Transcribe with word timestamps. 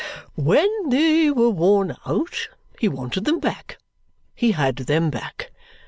When 0.33 0.89
they 0.89 1.29
were 1.29 1.51
worn 1.51 1.95
out, 2.07 2.49
he 2.79 2.87
wanted 2.87 3.25
them 3.25 3.39
back. 3.39 3.77
He 4.33 4.53
had 4.53 4.77
them 4.77 5.11
back. 5.11 5.51